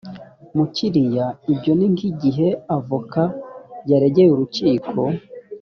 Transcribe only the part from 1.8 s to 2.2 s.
nk